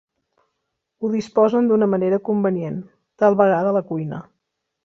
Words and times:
Ho 1.03 1.11
disposen 1.15 1.69
d'una 1.71 1.89
manera 1.93 2.21
convenient, 2.31 2.83
tal 3.25 3.41
vegada 3.43 3.73
a 3.75 3.79
la 3.81 3.85
cuina. 3.93 4.23